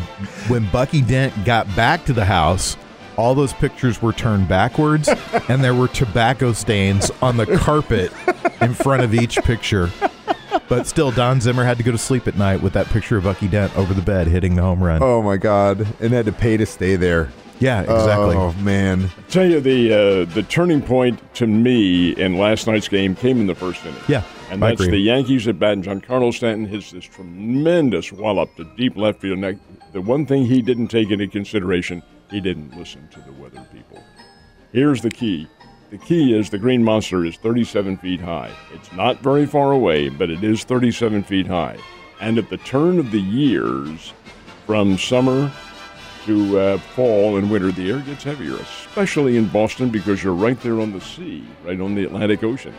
when 0.47 0.69
Bucky 0.71 1.01
Dent 1.01 1.45
got 1.45 1.74
back 1.75 2.06
to 2.06 2.13
the 2.13 2.25
house, 2.25 2.77
all 3.18 3.36
those 3.36 3.53
pictures 3.53 4.01
were 4.01 4.13
turned 4.13 4.47
backwards, 4.47 5.09
and 5.47 5.63
there 5.63 5.74
were 5.74 5.88
tobacco 5.88 6.53
stains 6.53 7.12
on 7.21 7.38
the 7.38 7.45
carpet 7.57 8.12
in 8.62 8.74
front 8.74 9.03
of 9.03 9.13
each 9.13 9.38
picture. 9.38 9.89
But 10.67 10.88
still, 10.88 11.12
Don 11.12 11.41
Zimmer 11.41 11.63
had 11.63 11.77
to 11.77 11.83
go 11.83 11.91
to 11.91 11.97
sleep 11.97 12.27
at 12.27 12.38
night 12.38 12.62
with 12.62 12.73
that 12.73 12.88
picture 12.88 13.17
of 13.17 13.23
Bucky 13.23 13.47
Dent 13.47 13.75
over 13.77 13.94
the 13.94 14.01
bed 14.01 14.27
hitting 14.27 14.56
the 14.56 14.62
home 14.62 14.83
run. 14.83 15.01
Oh 15.03 15.21
my 15.21 15.38
God! 15.38 15.88
And 16.01 16.12
had 16.12 16.25
to 16.25 16.31
pay 16.31 16.57
to 16.57 16.65
stay 16.65 16.95
there. 16.95 17.29
Yeah, 17.59 17.81
exactly. 17.81 18.35
Oh 18.35 18.53
man! 18.62 19.09
tell 19.29 19.47
you 19.47 19.59
the 19.62 19.94
uh, 19.94 20.33
the 20.33 20.44
turning 20.44 20.81
point 20.81 21.21
to 21.35 21.47
me 21.47 22.12
in 22.12 22.38
last 22.38 22.67
night's 22.67 22.88
game 22.88 23.15
came 23.15 23.39
in 23.39 23.47
the 23.47 23.56
first 23.56 23.85
inning. 23.85 24.01
Yeah, 24.07 24.23
and 24.50 24.63
I 24.63 24.69
that's 24.69 24.81
agree. 24.81 24.97
the 24.97 25.03
Yankees 25.03 25.47
at 25.47 25.59
bat. 25.59 25.73
And 25.73 25.83
Giancarlo 25.83 26.33
Stanton 26.33 26.65
hits 26.65 26.91
this 26.91 27.06
tremendous 27.06 28.11
wallop 28.11 28.53
to 28.57 28.65
deep 28.75 28.97
left 28.97 29.21
field. 29.21 29.39
Now, 29.39 29.53
the 29.94 30.01
one 30.01 30.25
thing 30.25 30.45
he 30.45 30.61
didn't 30.61 30.88
take 30.88 31.11
into 31.11 31.27
consideration, 31.27 32.03
he 32.29 32.41
didn't 32.41 32.75
listen 32.77 33.07
to 33.09 33.21
the 33.21 33.31
weather 33.33 33.65
people. 33.71 34.03
Here's 34.73 35.01
the 35.01 35.11
key. 35.11 35.47
The 35.91 35.97
key 35.99 36.33
is 36.33 36.49
the 36.49 36.57
Green 36.57 36.83
Monster 36.83 37.23
is 37.25 37.37
37 37.37 37.97
feet 37.97 38.19
high. 38.19 38.51
It's 38.73 38.91
not 38.93 39.19
very 39.19 39.45
far 39.45 39.71
away, 39.71 40.09
but 40.09 40.31
it 40.31 40.43
is 40.43 40.63
37 40.63 41.21
feet 41.23 41.45
high. 41.45 41.77
And 42.19 42.39
at 42.39 42.49
the 42.49 42.57
turn 42.57 42.97
of 42.97 43.11
the 43.11 43.21
years, 43.21 44.11
from 44.65 44.97
summer 44.97 45.51
to 46.25 46.57
uh, 46.57 46.77
fall 46.79 47.37
and 47.37 47.51
winter, 47.51 47.71
the 47.71 47.91
air 47.91 47.99
gets 47.99 48.23
heavier, 48.23 48.55
especially 48.55 49.37
in 49.37 49.47
Boston 49.47 49.89
because 49.89 50.23
you're 50.23 50.33
right 50.33 50.59
there 50.61 50.81
on 50.81 50.91
the 50.91 51.01
sea, 51.01 51.45
right 51.63 51.79
on 51.79 51.93
the 51.93 52.05
Atlantic 52.05 52.43
Ocean. 52.43 52.73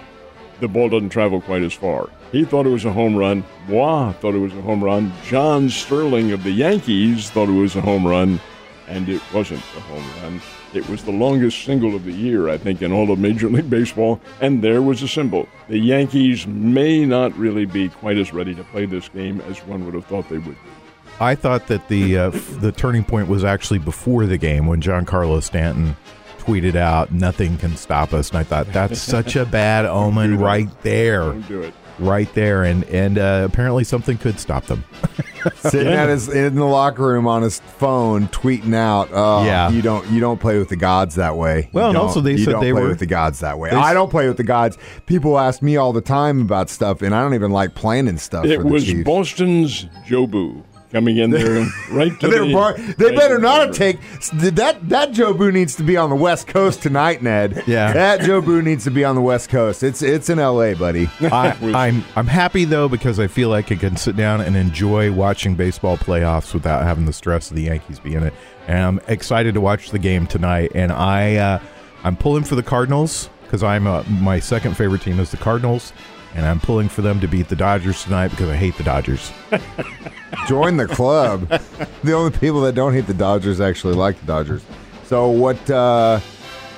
The 0.58 0.66
ball 0.66 0.88
doesn't 0.88 1.10
travel 1.10 1.40
quite 1.40 1.62
as 1.62 1.74
far. 1.74 2.10
He 2.32 2.44
thought 2.44 2.66
it 2.66 2.70
was 2.70 2.86
a 2.86 2.92
home 2.92 3.14
run. 3.14 3.44
Bois 3.68 4.12
thought 4.14 4.34
it 4.34 4.38
was 4.38 4.54
a 4.54 4.62
home 4.62 4.82
run. 4.82 5.12
John 5.24 5.70
Sterling 5.70 6.32
of 6.32 6.42
the 6.42 6.50
Yankees 6.50 7.30
thought 7.30 7.48
it 7.48 7.52
was 7.52 7.76
a 7.76 7.80
home 7.80 8.04
run, 8.04 8.40
and 8.88 9.08
it 9.08 9.20
wasn't 9.34 9.60
a 9.76 9.80
home 9.80 10.04
run. 10.22 10.40
It 10.74 10.88
was 10.88 11.02
the 11.04 11.12
longest 11.12 11.64
single 11.64 11.94
of 11.94 12.04
the 12.04 12.12
year, 12.12 12.48
I 12.48 12.58
think, 12.58 12.82
in 12.82 12.92
all 12.92 13.10
of 13.10 13.18
Major 13.18 13.48
League 13.48 13.70
Baseball, 13.70 14.20
and 14.40 14.62
there 14.62 14.82
was 14.82 15.02
a 15.02 15.08
symbol. 15.08 15.48
The 15.68 15.78
Yankees 15.78 16.46
may 16.46 17.04
not 17.04 17.36
really 17.36 17.64
be 17.64 17.88
quite 17.88 18.18
as 18.18 18.32
ready 18.32 18.54
to 18.54 18.64
play 18.64 18.86
this 18.86 19.08
game 19.08 19.40
as 19.42 19.58
one 19.66 19.84
would 19.86 19.94
have 19.94 20.06
thought 20.06 20.28
they 20.28 20.38
would 20.38 20.54
be. 20.54 20.70
I 21.18 21.34
thought 21.34 21.68
that 21.68 21.88
the 21.88 22.18
uh, 22.18 22.30
the 22.60 22.72
turning 22.72 23.02
point 23.04 23.28
was 23.28 23.42
actually 23.42 23.78
before 23.78 24.26
the 24.26 24.36
game 24.36 24.66
when 24.66 24.82
Giancarlo 24.82 25.42
Stanton 25.42 25.96
tweeted 26.38 26.74
out 26.76 27.10
"Nothing 27.10 27.56
can 27.56 27.74
stop 27.76 28.12
us," 28.12 28.28
and 28.28 28.38
I 28.38 28.42
thought 28.42 28.66
that's 28.72 29.00
such 29.16 29.34
a 29.34 29.46
bad 29.46 29.86
omen 29.86 30.38
right 30.38 30.68
there, 30.82 31.20
Don't 31.20 31.48
do 31.48 31.62
it. 31.62 31.72
right 31.98 32.32
there, 32.34 32.64
and 32.64 32.84
and 32.84 33.16
uh, 33.16 33.48
apparently 33.50 33.82
something 33.82 34.18
could 34.18 34.38
stop 34.38 34.66
them. 34.66 34.84
Sitting 35.56 35.92
at 35.92 36.08
his 36.08 36.28
in 36.28 36.54
the 36.56 36.64
locker 36.64 37.02
room 37.06 37.26
on 37.26 37.42
his 37.42 37.60
phone, 37.78 38.28
tweeting 38.28 38.74
out, 38.74 39.08
"Oh, 39.12 39.44
Yeah. 39.44 39.70
you 39.70 39.82
don't 39.82 40.06
you 40.10 40.20
don't 40.20 40.40
play 40.40 40.58
with 40.58 40.68
the 40.68 40.76
gods 40.76 41.14
that 41.16 41.36
way." 41.36 41.68
Well, 41.72 41.86
You 41.86 41.88
and 41.90 41.98
also 41.98 42.20
they 42.20 42.32
you 42.32 42.38
said 42.38 42.52
don't 42.52 42.60
they 42.62 42.72
play 42.72 42.82
were- 42.82 42.88
with 42.88 42.98
the 42.98 43.06
gods 43.06 43.40
that 43.40 43.58
way. 43.58 43.70
I 43.70 43.94
don't 43.94 44.10
play 44.10 44.28
with 44.28 44.36
the 44.36 44.44
gods. 44.44 44.76
People 45.06 45.38
ask 45.38 45.62
me 45.62 45.76
all 45.76 45.92
the 45.92 46.00
time 46.00 46.40
about 46.40 46.70
stuff, 46.70 47.02
and 47.02 47.14
I 47.14 47.22
don't 47.22 47.34
even 47.34 47.50
like 47.50 47.74
planning 47.74 48.18
stuff. 48.18 48.44
It 48.44 48.56
for 48.58 48.64
the 48.64 48.70
was 48.72 48.84
Chiefs. 48.84 49.04
Boston's 49.04 49.86
Jobu 50.08 50.62
coming 50.92 51.16
in 51.18 51.30
there 51.30 51.66
right 51.90 52.18
to 52.20 52.28
They're 52.28 52.46
the. 52.46 52.52
bar- 52.52 52.74
they 52.78 53.06
right 53.06 53.16
better 53.16 53.38
not 53.38 53.74
take 53.74 53.98
that. 54.32 54.78
That 54.88 55.10
Jobu 55.12 55.52
needs 55.52 55.74
to 55.76 55.82
be 55.82 55.96
on 55.96 56.10
the 56.10 56.16
West 56.16 56.46
Coast 56.46 56.82
tonight, 56.82 57.22
Ned. 57.22 57.62
Yeah. 57.66 57.92
that 57.92 58.20
Jobu 58.20 58.62
needs 58.62 58.84
to 58.84 58.90
be 58.90 59.04
on 59.04 59.14
the 59.14 59.20
West 59.20 59.48
Coast. 59.48 59.82
It's 59.82 60.02
it's 60.02 60.28
in 60.30 60.38
L.A., 60.38 60.74
buddy. 60.74 61.08
I, 61.20 61.56
I'm 61.74 62.04
I'm 62.16 62.26
happy 62.26 62.64
though 62.64 62.88
because 62.88 63.18
I 63.20 63.26
feel 63.26 63.48
like 63.48 63.70
I 63.72 63.76
can 63.76 63.96
sit 63.96 64.16
down 64.16 64.40
and 64.40 64.56
enjoy 64.56 65.12
watching 65.12 65.54
baseball 65.54 65.96
playoffs 65.96 66.54
without 66.54 66.82
having 66.84 67.04
the 67.06 67.12
stress 67.12 67.50
of 67.50 67.56
the 67.56 67.62
Yankees 67.64 67.98
be 68.00 68.14
in 68.14 68.22
it. 68.22 68.34
And 68.68 68.78
I'm 68.78 69.00
excited 69.08 69.54
to 69.54 69.60
watch 69.60 69.90
the 69.90 69.98
game 69.98 70.26
tonight. 70.26 70.72
And 70.74 70.92
I 70.92 71.36
uh, 71.36 71.58
I'm 72.04 72.16
pulling 72.16 72.44
for 72.44 72.54
the 72.56 72.62
Cardinals 72.62 73.28
because 73.42 73.62
I'm 73.62 73.86
uh, 73.86 74.02
my 74.04 74.40
second 74.40 74.76
favorite 74.76 75.02
team 75.02 75.20
is 75.20 75.30
the 75.30 75.36
Cardinals, 75.36 75.92
and 76.36 76.44
I'm 76.44 76.60
pulling 76.60 76.88
for 76.90 77.00
them 77.00 77.18
to 77.20 77.26
beat 77.26 77.48
the 77.48 77.56
Dodgers 77.56 78.04
tonight 78.04 78.28
because 78.28 78.50
I 78.50 78.56
hate 78.56 78.76
the 78.76 78.82
Dodgers. 78.84 79.32
Join 80.48 80.76
the 80.76 80.86
club. 80.86 81.48
the 82.04 82.12
only 82.12 82.30
people 82.30 82.60
that 82.60 82.74
don't 82.74 82.92
hate 82.92 83.06
the 83.06 83.14
Dodgers 83.14 83.58
actually 83.60 83.94
like 83.94 84.20
the 84.20 84.26
Dodgers. 84.26 84.62
So 85.04 85.28
what? 85.28 85.70
Uh, 85.70 86.20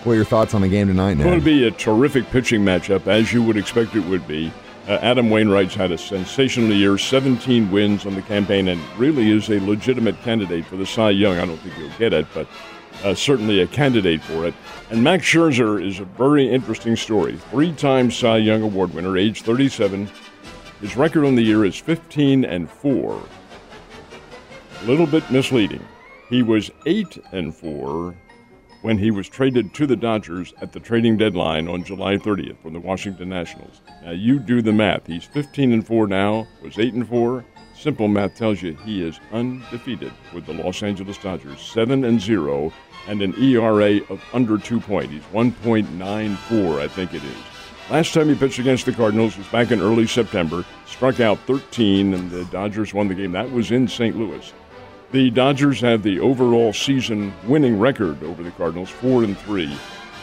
what 0.05 0.13
are 0.13 0.17
your 0.17 0.25
thoughts 0.25 0.55
on 0.55 0.63
the 0.63 0.69
game 0.69 0.87
tonight, 0.87 1.13
It's 1.13 1.23
going 1.25 1.41
to 1.41 1.45
be 1.45 1.67
a 1.67 1.73
terrific 1.73 2.25
pitching 2.31 2.63
matchup, 2.63 3.09
as 3.09 3.33
you 3.33 3.43
would 3.43 3.57
expect 3.57 3.97
it 3.97 4.05
would 4.07 4.29
be. 4.29 4.53
Uh, 4.87 4.93
Adam 5.03 5.29
Wainwright's 5.29 5.75
had 5.75 5.91
a 5.91 5.99
sensational 5.99 6.73
year, 6.73 6.97
17 6.97 7.71
wins 7.71 8.07
on 8.07 8.15
the 8.15 8.23
campaign, 8.23 8.69
and 8.69 8.81
really 8.97 9.31
is 9.33 9.51
a 9.51 9.59
legitimate 9.61 10.19
candidate 10.23 10.65
for 10.65 10.77
the 10.77 10.87
Cy 10.87 11.11
Young. 11.11 11.37
I 11.39 11.45
don't 11.47 11.59
think 11.59 11.75
he'll 11.75 11.99
get 11.99 12.13
it, 12.13 12.27
but 12.33 12.47
uh, 13.05 13.15
certainly 13.15 13.61
a 13.61 13.67
candidate 13.67 14.23
for 14.23 14.47
it. 14.47 14.55
And 14.91 15.03
Max 15.03 15.25
Scherzer 15.25 15.85
is 15.85 16.01
a 16.01 16.05
very 16.05 16.49
interesting 16.49 16.97
story. 16.97 17.37
Three 17.51 17.73
time 17.73 18.11
Cy 18.11 18.39
Young 18.39 18.63
Award 18.63 18.95
winner, 18.95 19.17
age 19.17 19.43
37. 19.43 20.09
His 20.81 20.97
record 20.97 21.25
on 21.25 21.35
the 21.35 21.43
year 21.43 21.65
is 21.65 21.77
15 21.77 22.45
and 22.45 22.71
4. 22.71 23.23
A 24.81 24.85
little 24.85 25.07
bit 25.07 25.29
misleading. 25.31 25.85
He 26.29 26.43
was 26.43 26.71
8 26.87 27.19
and 27.33 27.55
4 27.55 28.15
when 28.83 28.99
he 28.99 29.11
was 29.11 29.29
traded 29.29 29.75
to 29.75 29.87
the 29.87 29.97
Dodgers 29.97 30.55
at 30.61 30.73
the 30.73 30.81
trading 30.81 31.17
deadline 31.17 31.69
on 31.69 31.83
July 31.83 32.17
30th 32.17 32.59
from 32.59 32.75
the 32.75 32.81
Washington 32.81 33.29
Nationals. 33.29 33.81
Now 34.05 34.13
you 34.13 34.39
do 34.39 34.63
the 34.63 34.73
math. 34.73 35.07
He's 35.07 35.25
15 35.25 35.73
and 35.73 35.87
4 35.87 36.07
now, 36.07 36.47
was 36.63 36.79
8 36.79 36.95
and 36.95 37.09
4. 37.09 37.45
Simple 37.79 38.09
math 38.09 38.35
tells 38.35 38.61
you 38.61 38.77
he 38.85 39.07
is 39.07 39.21
undefeated 39.33 40.13
with 40.35 40.47
the 40.47 40.53
Los 40.53 40.83
Angeles 40.83 41.17
Dodgers, 41.17 41.61
7 41.61 42.05
and 42.05 42.21
0 42.21 42.73
and 43.07 43.23
an 43.23 43.33
ERA 43.41 44.01
of 44.11 44.21
under 44.33 44.59
2 44.59 44.81
point. 44.81 45.13
He's 45.13 45.23
1.94, 45.33 46.81
I 46.81 46.89
think 46.89 47.15
it 47.15 47.23
is. 47.23 47.37
Last 47.89 48.13
time 48.15 48.29
he 48.29 48.35
pitched 48.35 48.59
against 48.59 48.85
the 48.85 48.93
Cardinals 48.93 49.39
was 49.39 49.47
back 49.47 49.71
in 49.71 49.81
early 49.81 50.09
September, 50.09 50.65
struck 50.87 51.21
out 51.21 51.39
13 51.47 52.15
and 52.15 52.29
the 52.33 52.45
Dodgers 52.47 52.93
won 52.93 53.07
the 53.07 53.15
game. 53.15 53.31
That 53.31 53.53
was 53.53 53.71
in 53.71 53.87
St. 53.87 54.17
Louis. 54.17 54.53
The 55.13 55.31
Dodgers 55.31 55.81
have 55.81 56.03
the 56.03 56.19
overall 56.19 56.73
season 56.73 57.33
winning 57.47 57.79
record 57.79 58.25
over 58.25 58.43
the 58.43 58.51
Cardinals, 58.51 58.91
four 58.91 59.23
and 59.23 59.39
three. 59.39 59.73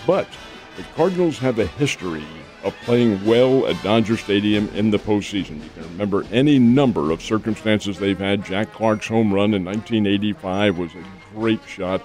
But 0.06 0.28
the 0.76 0.84
Cardinals 0.98 1.38
have 1.38 1.58
a 1.60 1.68
history 1.68 2.26
of 2.66 2.76
playing 2.84 3.24
well 3.26 3.68
at 3.68 3.82
Dodger 3.84 4.18
Stadium 4.18 4.68
in 4.70 4.90
the 4.90 4.98
postseason. 4.98 5.64
You 5.64 5.70
can 5.76 5.84
remember 5.84 6.26
any 6.32 6.60
number 6.60 7.12
of 7.12 7.22
circumstances 7.22 8.00
they've 8.00 8.18
had. 8.18 8.44
Jack 8.44 8.74
Clark's 8.74 9.08
home 9.08 9.32
run 9.32 9.54
in 9.54 9.64
1985 9.64 10.78
was 10.78 10.92
a 10.96 11.04
great 11.34 11.62
shot. 11.68 12.02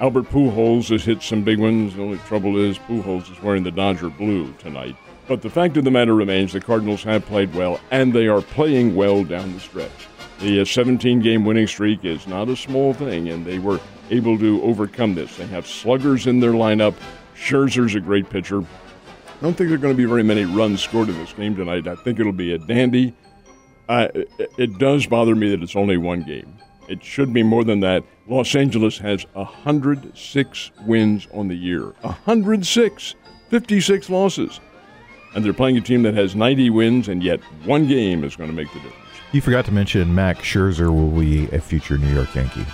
Albert 0.00 0.30
Pujols 0.30 0.88
has 0.88 1.04
hit 1.04 1.22
some 1.22 1.44
big 1.44 1.58
ones. 1.58 1.94
The 1.94 2.02
only 2.02 2.18
trouble 2.18 2.56
is 2.58 2.78
Pujols 2.78 3.30
is 3.30 3.42
wearing 3.42 3.62
the 3.62 3.70
Dodger 3.70 4.08
blue 4.08 4.52
tonight. 4.54 4.96
But 5.28 5.42
the 5.42 5.50
fact 5.50 5.76
of 5.76 5.84
the 5.84 5.90
matter 5.90 6.14
remains 6.14 6.54
the 6.54 6.60
Cardinals 6.60 7.02
have 7.04 7.26
played 7.26 7.54
well, 7.54 7.78
and 7.90 8.12
they 8.12 8.26
are 8.26 8.40
playing 8.40 8.96
well 8.96 9.22
down 9.22 9.52
the 9.52 9.60
stretch. 9.60 10.08
The 10.40 10.62
uh, 10.62 10.64
17 10.64 11.20
game 11.20 11.44
winning 11.44 11.66
streak 11.66 12.04
is 12.04 12.26
not 12.26 12.48
a 12.48 12.56
small 12.56 12.94
thing, 12.94 13.28
and 13.28 13.44
they 13.44 13.58
were 13.58 13.78
able 14.10 14.38
to 14.38 14.62
overcome 14.62 15.14
this. 15.14 15.36
They 15.36 15.46
have 15.48 15.66
sluggers 15.66 16.26
in 16.26 16.40
their 16.40 16.52
lineup. 16.52 16.94
Scherzer's 17.36 17.94
a 17.94 18.00
great 18.00 18.30
pitcher. 18.30 18.64
I 19.40 19.44
don't 19.44 19.54
think 19.54 19.70
there 19.70 19.78
are 19.78 19.80
going 19.80 19.94
to 19.94 19.96
be 19.96 20.04
very 20.04 20.22
many 20.22 20.44
runs 20.44 20.82
scored 20.82 21.08
in 21.08 21.16
this 21.16 21.32
game 21.32 21.56
tonight. 21.56 21.88
I 21.88 21.94
think 21.94 22.20
it'll 22.20 22.30
be 22.30 22.52
a 22.52 22.58
dandy. 22.58 23.14
It 23.88 24.78
does 24.78 25.06
bother 25.06 25.34
me 25.34 25.48
that 25.48 25.62
it's 25.62 25.74
only 25.74 25.96
one 25.96 26.24
game. 26.24 26.58
It 26.88 27.02
should 27.02 27.32
be 27.32 27.42
more 27.42 27.64
than 27.64 27.80
that. 27.80 28.04
Los 28.26 28.54
Angeles 28.54 28.98
has 28.98 29.24
106 29.32 30.70
wins 30.84 31.26
on 31.32 31.48
the 31.48 31.54
year. 31.54 31.94
106! 32.02 33.14
56 33.48 34.10
losses. 34.10 34.60
And 35.34 35.42
they're 35.42 35.54
playing 35.54 35.78
a 35.78 35.80
team 35.80 36.02
that 36.02 36.12
has 36.12 36.36
90 36.36 36.68
wins, 36.68 37.08
and 37.08 37.22
yet 37.22 37.40
one 37.64 37.86
game 37.88 38.24
is 38.24 38.36
going 38.36 38.50
to 38.50 38.56
make 38.56 38.70
the 38.74 38.80
difference. 38.80 39.09
You 39.32 39.40
forgot 39.40 39.64
to 39.66 39.72
mention 39.72 40.14
Max 40.14 40.40
Scherzer 40.40 40.90
will 40.92 41.10
be 41.10 41.48
a 41.54 41.60
future 41.60 41.96
New 41.96 42.12
York 42.12 42.34
Yankee. 42.34 42.66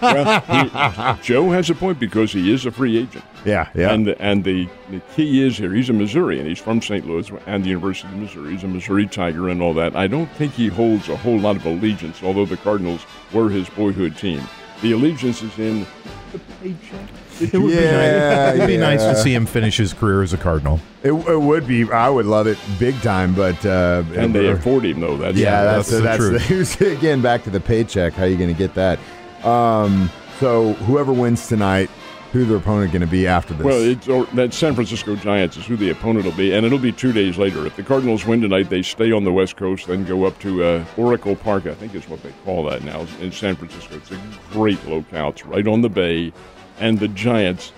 Well, 0.00 0.40
he, 0.40 1.22
Joe 1.22 1.50
has 1.50 1.68
a 1.70 1.74
point 1.74 2.00
because 2.00 2.32
he 2.32 2.52
is 2.52 2.64
a 2.66 2.70
free 2.70 2.96
agent. 2.96 3.24
Yeah, 3.44 3.68
yeah. 3.74 3.92
And 3.92 4.08
and 4.08 4.42
the, 4.44 4.68
the 4.90 5.00
key 5.14 5.46
is 5.46 5.58
here. 5.58 5.72
He's 5.74 5.90
a 5.90 5.92
Missourian. 5.92 6.46
He's 6.46 6.58
from 6.58 6.80
St. 6.80 7.06
Louis 7.06 7.30
and 7.46 7.62
the 7.64 7.68
University 7.68 8.08
of 8.08 8.16
Missouri. 8.18 8.52
He's 8.52 8.64
a 8.64 8.68
Missouri 8.68 9.06
Tiger 9.06 9.48
and 9.48 9.60
all 9.60 9.74
that. 9.74 9.94
I 9.94 10.06
don't 10.06 10.30
think 10.32 10.54
he 10.54 10.68
holds 10.68 11.08
a 11.08 11.16
whole 11.16 11.38
lot 11.38 11.56
of 11.56 11.66
allegiance, 11.66 12.22
although 12.22 12.46
the 12.46 12.56
Cardinals 12.56 13.04
were 13.32 13.50
his 13.50 13.68
boyhood 13.70 14.16
team. 14.16 14.42
The 14.80 14.92
allegiance 14.92 15.42
is 15.42 15.56
in 15.58 15.86
the 16.32 16.38
paycheck. 16.60 17.08
It 17.40 17.52
would 17.54 17.70
be 17.70 17.74
nice. 17.76 18.54
It'd 18.54 18.66
be 18.66 18.76
nice 18.76 19.02
to 19.02 19.16
see 19.16 19.34
him 19.34 19.46
finish 19.46 19.76
his 19.76 19.92
career 19.92 20.22
as 20.22 20.32
a 20.32 20.36
Cardinal. 20.36 20.80
it, 21.02 21.12
it 21.12 21.40
would 21.40 21.66
be. 21.66 21.90
I 21.90 22.08
would 22.08 22.26
love 22.26 22.46
it 22.46 22.58
big 22.78 23.00
time, 23.02 23.34
but 23.34 23.64
uh, 23.64 24.02
And 24.14 24.34
they 24.34 24.48
afford 24.48 24.84
him 24.84 25.00
though. 25.00 25.16
That's 25.16 25.36
Yeah, 25.36 25.64
that's 25.64 25.90
that's 25.90 26.20
the 26.22 26.30
that's, 26.30 26.46
truth. 26.46 26.78
the, 26.78 26.92
again 26.98 27.22
back 27.22 27.44
to 27.44 27.50
the 27.50 27.60
paycheck. 27.60 28.12
How 28.12 28.24
are 28.24 28.28
you 28.28 28.36
going 28.36 28.52
to 28.52 28.58
get 28.58 28.74
that? 28.74 28.98
Um, 29.44 30.10
so 30.38 30.72
whoever 30.74 31.12
wins 31.12 31.48
tonight, 31.48 31.90
who 32.32 32.44
their 32.44 32.56
opponent 32.56 32.92
going 32.92 33.00
to 33.02 33.06
be 33.06 33.26
after 33.26 33.52
this? 33.54 33.64
Well, 33.64 33.80
it's 33.82 34.08
or, 34.08 34.24
that 34.34 34.54
San 34.54 34.74
Francisco 34.74 35.14
Giants 35.16 35.56
is 35.56 35.66
who 35.66 35.76
the 35.76 35.90
opponent 35.90 36.24
will 36.24 36.32
be, 36.32 36.52
and 36.54 36.64
it'll 36.64 36.78
be 36.78 36.92
two 36.92 37.12
days 37.12 37.36
later. 37.38 37.66
If 37.66 37.76
the 37.76 37.82
Cardinals 37.82 38.24
win 38.24 38.40
tonight, 38.40 38.70
they 38.70 38.82
stay 38.82 39.12
on 39.12 39.24
the 39.24 39.32
West 39.32 39.56
Coast, 39.56 39.86
then 39.88 40.04
go 40.04 40.24
up 40.24 40.38
to 40.40 40.62
uh, 40.64 40.84
Oracle 40.96 41.36
Park, 41.36 41.66
I 41.66 41.74
think 41.74 41.94
is 41.94 42.08
what 42.08 42.22
they 42.22 42.32
call 42.44 42.64
that 42.66 42.84
now 42.84 43.06
in 43.20 43.32
San 43.32 43.56
Francisco. 43.56 43.96
It's 43.96 44.10
a 44.12 44.20
great 44.50 44.82
locale. 44.86 45.30
It's 45.30 45.44
right 45.44 45.66
on 45.66 45.82
the 45.82 45.90
bay, 45.90 46.32
and 46.78 46.98
the 46.98 47.08
Giants. 47.08 47.72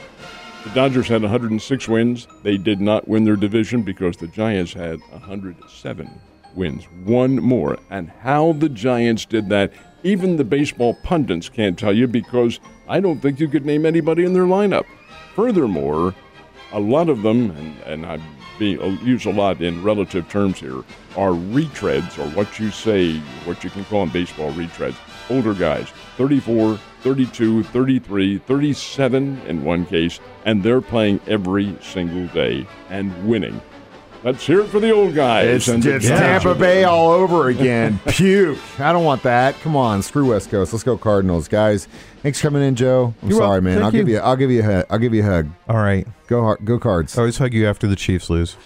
The 0.65 0.71
Dodgers 0.71 1.09
had 1.09 1.23
106 1.23 1.89
wins. 1.89 2.27
They 2.43 2.57
did 2.57 2.81
not 2.81 3.07
win 3.07 3.25
their 3.25 3.37
division 3.37 3.83
because 3.83 4.17
the 4.17 4.29
Giants 4.29 4.73
had 4.73 5.01
107 5.11 6.21
wins, 6.55 6.85
one 7.05 7.37
more. 7.37 7.79
And 7.91 8.11
how 8.11 8.53
the 8.53 8.69
Giants 8.69 9.25
did 9.25 9.49
that, 9.51 9.73
even 10.03 10.37
the 10.37 10.45
baseball 10.45 10.95
pundits 11.03 11.49
can't 11.49 11.79
tell 11.79 11.93
you 11.93 12.07
because 12.07 12.61
I 12.89 13.01
don't 13.01 13.21
think 13.21 13.41
you 13.41 13.49
could 13.49 13.67
name 13.67 13.85
anybody 13.85 14.25
in 14.25 14.33
their 14.33 14.45
lineup. 14.45 14.85
Furthermore, 15.35 16.15
a 16.73 16.81
lot 16.81 17.09
of 17.09 17.23
them, 17.23 17.51
and, 17.51 17.79
and 17.83 18.07
I 18.07 18.21
I'll 18.61 18.83
uh, 18.83 19.03
use 19.03 19.25
a 19.27 19.31
lot 19.31 19.61
in 19.61 19.83
relative 19.83 20.29
terms 20.29 20.61
here, 20.61 20.85
are 21.17 21.33
retreads, 21.33 22.19
or 22.19 22.29
what 22.37 22.61
you 22.61 22.71
say, 22.71 23.19
what 23.45 23.65
you 23.65 23.71
can 23.71 23.85
call 23.87 24.05
in 24.05 24.11
baseball 24.11 24.53
retreads. 24.53 24.97
Older 25.31 25.55
guys, 25.55 25.89
34, 26.17 26.79
32, 27.03 27.63
33, 27.65 28.39
37 28.39 29.41
in 29.47 29.65
one 29.65 29.87
case, 29.87 30.21
and 30.45 30.63
they're 30.63 30.81
playing 30.81 31.21
every 31.27 31.77
single 31.83 32.27
day 32.35 32.67
and 32.91 33.29
winning. 33.29 33.61
Let's 34.23 34.47
hear 34.47 34.61
it 34.61 34.69
for 34.69 34.81
the 34.81 34.91
old 34.91 35.15
guys. 35.15 35.47
it's, 35.47 35.69
and 35.69 35.85
it's 35.85 36.07
Tampa 36.09 36.55
Bay 36.55 36.85
all 36.85 37.11
over 37.11 37.49
again. 37.49 38.01
Puke. 38.07 38.59
I 38.81 38.91
don't 38.91 39.05
want 39.05 39.23
that. 39.25 39.55
Come 39.61 39.77
on, 39.77 40.03
screw 40.03 40.31
West 40.31 40.51
Coast. 40.51 40.73
Let's 40.73 40.83
go 40.83 40.97
Cardinals, 40.97 41.47
guys. 41.47 41.89
Thanks 42.23 42.41
for 42.41 42.47
coming 42.49 42.63
in, 42.63 42.75
Joe. 42.75 43.13
I'm 43.23 43.29
You're 43.29 43.37
sorry, 43.39 43.49
welcome. 43.61 43.65
man. 43.65 43.75
Thank 43.75 43.85
I'll 43.85 43.91
give 43.91 44.09
you. 44.09 44.15
you. 44.15 44.21
I'll 44.21 44.37
give 44.37 44.51
you 44.51 44.61
a. 44.61 44.65
hug. 44.65 44.87
I'll 44.89 44.99
give 44.99 45.13
you 45.13 45.23
a 45.23 45.27
hug. 45.27 45.51
All 45.69 45.77
right. 45.77 46.07
Go, 46.27 46.41
Har- 46.41 46.59
go 46.65 46.79
Cards. 46.79 47.19
I 47.19 47.21
always 47.21 47.37
hug 47.37 47.53
you 47.53 47.67
after 47.69 47.87
the 47.87 47.97
Chiefs 47.97 48.31
lose. 48.31 48.57